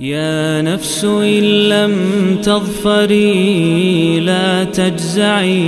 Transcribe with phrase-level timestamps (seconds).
[0.00, 1.94] يا نفس إن لم
[2.42, 5.62] تظفري لا تجزعي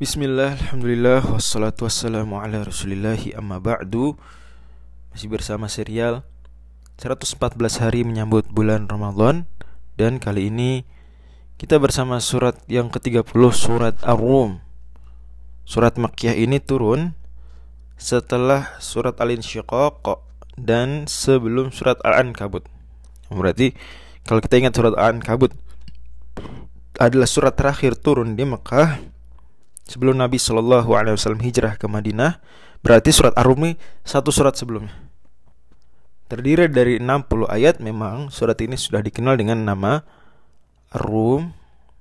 [0.00, 4.16] Bismillah, Alhamdulillah, wassalatu wassalamu ala rasulillahi amma ba'du
[5.12, 6.24] Masih bersama serial
[6.98, 9.44] 114 hari menyambut bulan Ramadan
[10.00, 10.88] Dan kali ini
[11.55, 14.59] kita bersama surat yang ke-30 surat Ar-Rum.
[15.63, 17.15] Surat Makkiyah ini turun
[17.95, 20.03] setelah surat Al-Insyiqaq
[20.59, 22.67] dan sebelum surat Al-Ankabut.
[23.31, 23.71] Berarti
[24.27, 25.55] kalau kita ingat surat Al-Ankabut
[26.99, 28.99] adalah surat terakhir turun di Mekah
[29.87, 32.43] sebelum Nabi Wasallam hijrah ke Madinah.
[32.83, 34.91] Berarti surat Ar-Rum satu surat sebelumnya.
[36.27, 37.79] Terdiri dari 60 ayat.
[37.79, 40.03] Memang surat ini sudah dikenal dengan nama
[40.95, 41.51] Ar-Rum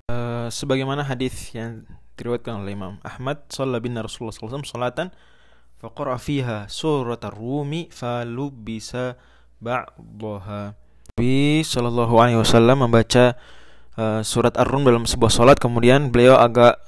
[0.09, 1.83] uh, sebagaimana hadis yang
[2.15, 5.10] diriwayatkan oleh Imam Ahmad sallallahu bin Rasulullah SAW salatan
[5.82, 9.18] faqara fiha surat Ar-Rumi falubisa
[9.59, 10.79] ba'daha
[11.15, 13.38] Nabi Shallallahu Alaihi Wasallam membaca
[13.99, 16.79] uh, surat Ar-Rum dalam sebuah salat kemudian beliau agak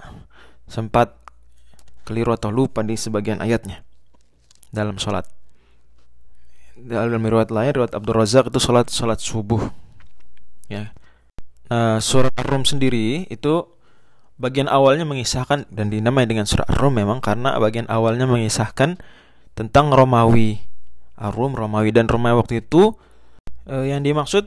[0.67, 1.15] sempat
[2.03, 3.87] keliru atau lupa di sebagian ayatnya
[4.75, 5.27] dalam sholat.
[6.75, 9.63] Dalam riwayat lain, riwayat Abdul Razak itu sholat sholat subuh.
[10.67, 10.91] Ya.
[11.99, 13.67] Surat Ar-Rum sendiri itu
[14.37, 19.01] bagian awalnya mengisahkan dan dinamai dengan surat Ar-Rum memang karena bagian awalnya mengisahkan
[19.57, 20.63] tentang Romawi.
[21.17, 22.93] Ar-Rum Romawi dan Romawi waktu itu
[23.65, 24.45] eh, yang dimaksud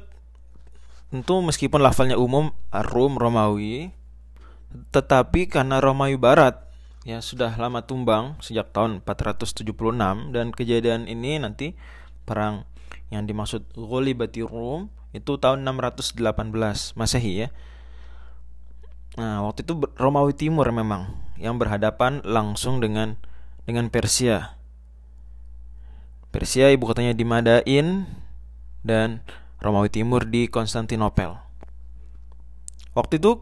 [1.10, 3.90] tentu meskipun lafalnya umum Ar-Rum Romawi
[4.94, 6.62] tetapi karena Romawi Barat
[7.02, 9.66] ya sudah lama tumbang sejak tahun 476
[10.30, 11.74] dan kejadian ini nanti
[12.30, 12.70] perang
[13.10, 16.22] yang dimaksud Ghalibati Rum itu tahun 618
[16.94, 17.50] Masehi ya.
[19.18, 23.18] Nah, waktu itu Romawi Timur memang yang berhadapan langsung dengan
[23.66, 24.60] dengan Persia.
[26.30, 28.06] Persia ibu kotanya di Madain
[28.86, 29.26] dan
[29.60, 31.42] Romawi Timur di Konstantinopel.
[32.94, 33.42] Waktu itu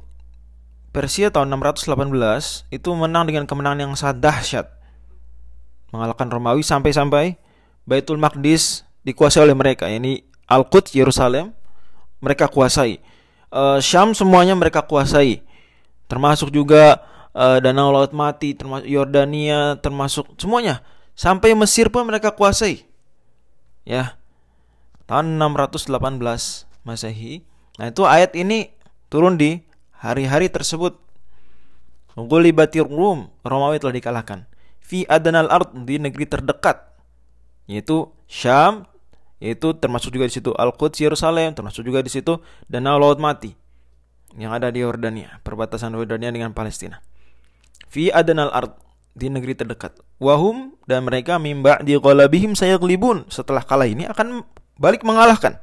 [0.95, 4.65] Persia tahun 618 itu menang dengan kemenangan yang sangat dahsyat.
[5.91, 7.35] Mengalahkan Romawi sampai-sampai
[7.83, 11.56] Baitul Maqdis dikuasai oleh mereka, yakni Al-Quds Yerusalem
[12.23, 12.99] mereka kuasai.
[13.47, 15.43] Uh, Syam semuanya mereka kuasai.
[16.07, 17.03] Termasuk juga
[17.35, 20.83] uh, Danau Laut Mati, termasuk Yordania, termasuk semuanya.
[21.17, 22.85] Sampai Mesir pun mereka kuasai.
[23.87, 24.19] Ya.
[25.07, 25.89] Tahun 618
[26.83, 27.43] Masehi.
[27.79, 28.71] Nah, itu ayat ini
[29.07, 29.63] turun di
[29.97, 30.99] hari-hari tersebut
[32.17, 34.49] Ghulibatir Rum Romawi telah dikalahkan
[34.81, 36.81] fi adanal ard di negeri terdekat
[37.69, 38.89] yaitu Syam
[39.37, 43.53] yaitu termasuk juga di situ Al-Quds Yerusalem termasuk juga di situ Danau Laut Mati
[44.37, 46.99] yang ada di Yordania perbatasan Yordania dengan Palestina.
[47.87, 48.75] Fi adanal ard
[49.17, 49.97] di negeri terdekat.
[50.21, 53.25] Wahum dan mereka mimba di qalabihim sayaglibun.
[53.33, 54.45] Setelah kalah ini akan
[54.77, 55.57] balik mengalahkan.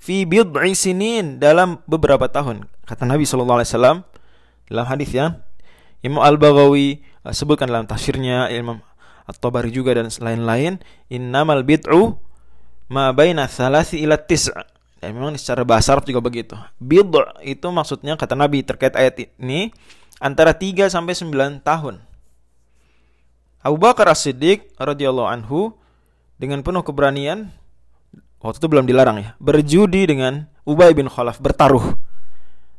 [0.00, 2.70] Fi bid'i sinin dalam beberapa tahun.
[2.88, 3.96] Kata Nabi sallallahu alaihi wasallam
[4.72, 5.44] dalam hadis yang
[6.00, 8.80] Imam Al-Baghawi uh, sebutkan dalam tafsirnya Imam
[9.28, 10.80] At-Tabari juga dan lain-lain
[11.12, 12.16] innamal bid'u
[12.90, 14.66] ma baina thalathi ila tis'a
[15.00, 17.14] dan memang secara bahasa Arab juga begitu bid'
[17.46, 19.70] itu maksudnya kata Nabi terkait ayat ini
[20.18, 22.02] antara 3 sampai 9 tahun
[23.60, 25.76] Abu Bakar As-Siddiq radhiyallahu anhu
[26.40, 27.52] dengan penuh keberanian
[28.40, 32.00] waktu itu belum dilarang ya, berjudi dengan Ubay bin Khalaf bertaruh.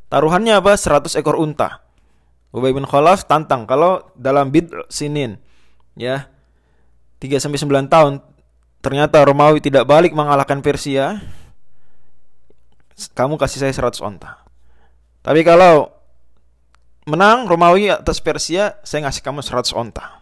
[0.10, 0.74] Taruhannya apa?
[0.74, 1.86] 100 ekor unta.
[2.50, 5.38] Ubay bin Khalaf tantang kalau dalam bid sinin
[5.94, 6.28] ya
[7.22, 8.14] 3 sampai 9 tahun
[8.82, 11.22] ternyata Romawi tidak balik mengalahkan Persia
[13.14, 14.46] kamu kasih saya 100 unta.
[15.26, 15.90] Tapi kalau
[17.10, 20.22] menang Romawi atas Persia saya ngasih kamu 100 unta.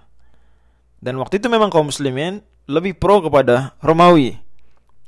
[0.99, 4.39] Dan waktu itu memang kaum muslimin lebih pro kepada Romawi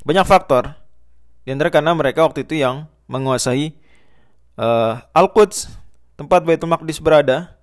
[0.02, 0.74] banyak faktor.
[1.46, 3.74] Di antara karena mereka waktu itu yang menguasai
[4.58, 5.74] uh, Al-Quds,
[6.18, 7.58] tempat Baitul Maqdis berada.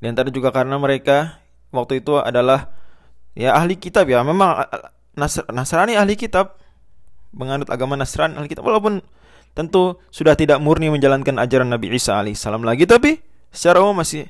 [0.00, 1.40] Di antara juga karena mereka
[1.72, 2.68] waktu itu adalah
[3.34, 4.22] ya ahli kitab ya.
[4.22, 4.64] Memang
[5.14, 6.58] Nasr Nasrani ahli kitab,
[7.34, 9.02] menganut agama Nasrani ahli kitab walaupun
[9.54, 13.22] tentu sudah tidak murni menjalankan ajaran Nabi Isa alaihissalam lagi tapi
[13.54, 14.26] secara umum masih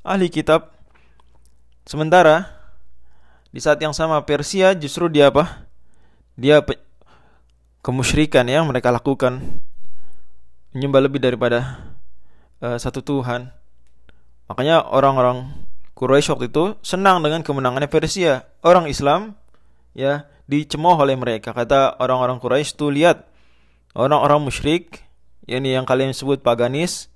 [0.00, 0.72] ahli kitab.
[1.86, 2.50] Sementara
[3.52, 5.66] di saat yang sama Persia justru dia apa?
[6.36, 6.60] dia
[7.80, 9.40] kemusyrikan yang mereka lakukan
[10.76, 11.80] menyembah lebih daripada
[12.60, 13.48] uh, satu Tuhan.
[14.46, 15.48] Makanya orang-orang
[15.96, 18.44] Quraisy waktu itu senang dengan kemenangannya Persia.
[18.60, 19.32] Orang Islam
[19.96, 21.56] ya dicemooh oleh mereka.
[21.56, 23.24] Kata orang-orang Quraisy tuh lihat
[23.96, 25.00] orang-orang musyrik
[25.48, 27.08] yakni yang kalian sebut paganis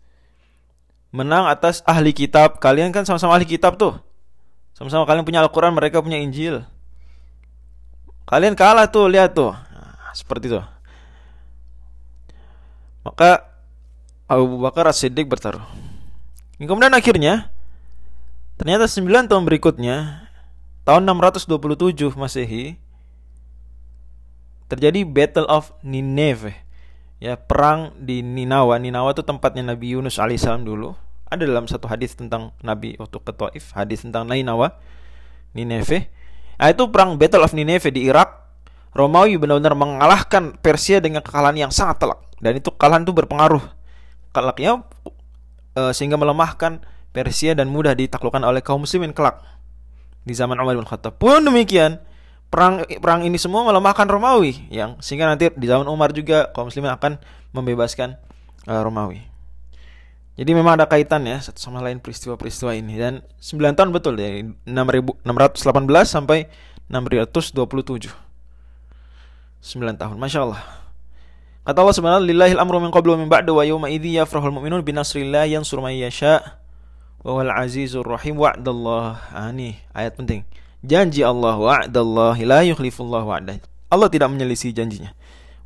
[1.12, 2.56] menang atas ahli kitab.
[2.56, 4.00] Kalian kan sama-sama ahli kitab tuh.
[4.72, 6.64] Sama-sama kalian punya Al-Quran, mereka punya Injil.
[8.24, 9.52] Kalian kalah tuh, lihat tuh.
[9.52, 10.62] Nah, seperti itu.
[13.04, 13.44] Maka
[14.24, 15.60] Abu Bakar As-Siddiq bertaruh.
[16.56, 17.49] Kemudian akhirnya
[18.60, 20.28] ternyata 9 tahun berikutnya
[20.84, 22.76] tahun 627 Masehi
[24.68, 26.54] terjadi Battle of Nineveh.
[27.20, 28.78] Ya, perang di Ninawa.
[28.80, 30.94] Ninawa itu tempatnya Nabi Yunus alaihissalam dulu.
[31.28, 34.78] Ada dalam satu hadis tentang Nabi waktu ke Taif, hadis tentang Ninawa,
[35.52, 36.08] Nineveh.
[36.56, 38.40] Nah, itu perang Battle of Nineveh di Irak.
[38.90, 43.62] Romawi benar-benar mengalahkan Persia dengan kekalahan yang sangat telak dan itu kekalahan itu berpengaruh
[44.34, 44.82] kelaknya
[45.78, 49.42] e, sehingga melemahkan Persia dan mudah ditaklukkan oleh kaum muslimin kelak
[50.22, 51.18] di zaman Umar bin Khattab.
[51.18, 51.98] Pun demikian,
[52.50, 56.94] perang perang ini semua melemahkan Romawi yang sehingga nanti di zaman Umar juga kaum muslimin
[56.94, 57.18] akan
[57.50, 58.14] membebaskan
[58.70, 59.26] uh, Romawi.
[60.38, 64.46] Jadi memang ada kaitan ya satu sama lain peristiwa-peristiwa ini dan 9 tahun betul dari
[64.64, 65.26] 6618
[66.06, 66.48] sampai
[66.88, 68.08] 627.
[69.60, 70.16] 9 tahun.
[70.16, 70.62] Masya Allah.
[71.60, 74.96] Kata Allah Subhanahu lillahi amru min qablu min ba'du wa yawma idzi yafrahul mu'minun bi
[74.96, 76.40] nasrillah yansur may yasha
[77.24, 79.20] wal azizur rahim wa'dallah.
[79.32, 80.44] Ah, ini ayat penting.
[80.80, 83.60] Janji Allah wa'dallah la yukhlifullah wa'dah.
[83.92, 85.12] Allah tidak menyelisih janjinya.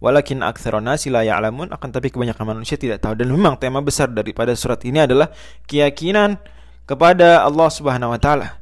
[0.03, 4.11] Walakin aktsarun nasi la ya'lamun akan tapi kebanyakan manusia tidak tahu dan memang tema besar
[4.11, 5.31] daripada surat ini adalah
[5.65, 6.37] keyakinan
[6.85, 8.61] kepada Allah Subhanahu wa taala.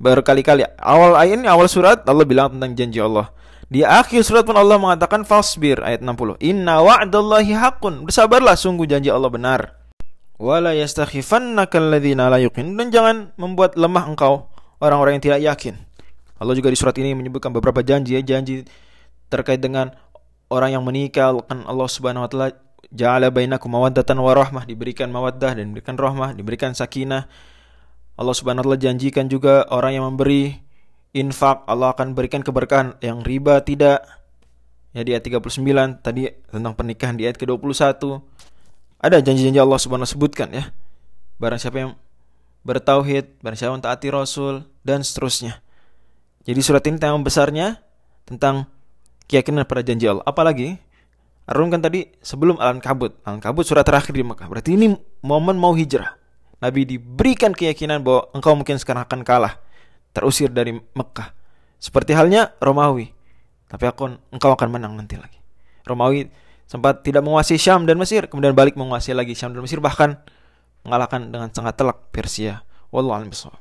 [0.00, 3.34] Berkali-kali awal ayat ini awal surat Allah bilang tentang janji Allah.
[3.72, 6.40] Di akhir surat pun Allah mengatakan fasbir ayat 60.
[6.44, 8.04] Inna wa'dallahi haqqun.
[8.04, 9.81] Bersabarlah sungguh janji Allah benar.
[10.40, 12.76] Wala yastakhifannaka alladhina la yuqin.
[12.76, 14.48] Dan jangan membuat lemah engkau
[14.82, 15.74] orang-orang yang tidak yakin.
[16.42, 18.66] Allah juga di surat ini menyebutkan beberapa janji ya, janji
[19.30, 19.94] terkait dengan
[20.50, 22.48] orang yang menikah kan Allah Subhanahu wa taala
[22.90, 27.30] ja'ala bainakum mawaddatan wa rahmah diberikan mawaddah dan diberikan rahmah, diberikan sakinah.
[28.18, 30.58] Allah Subhanahu wa taala janjikan juga orang yang memberi
[31.14, 34.02] infak Allah akan berikan keberkahan yang riba tidak
[34.92, 38.20] ya di ayat 39 tadi tentang pernikahan di ayat ke-21
[39.02, 40.70] ada janji-janji Allah Subhanahu sebutkan ya
[41.42, 41.92] barang siapa yang
[42.62, 45.58] bertauhid barang siapa yang taati Rasul dan seterusnya
[46.46, 47.82] jadi surat ini tema besarnya
[48.24, 48.70] tentang
[49.26, 50.78] keyakinan pada janji Allah apalagi
[51.42, 54.94] Arun kan tadi sebelum Alan Kabut Alan Kabut surat terakhir di Mekah berarti ini
[55.26, 56.22] momen mau hijrah
[56.62, 59.58] Nabi diberikan keyakinan bahwa engkau mungkin sekarang akan kalah
[60.14, 61.34] terusir dari Mekah.
[61.82, 63.10] Seperti halnya Romawi.
[63.66, 65.42] Tapi aku, engkau akan menang nanti lagi.
[65.82, 66.30] Romawi
[66.72, 70.16] sempat tidak menguasai Syam dan Mesir, kemudian balik menguasai lagi Syam dan Mesir bahkan
[70.88, 72.64] mengalahkan dengan sangat telak Persia.
[72.88, 73.60] Wallahu a'lam